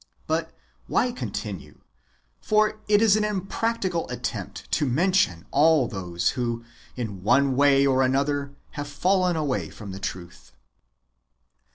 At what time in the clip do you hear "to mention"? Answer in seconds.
4.71-5.45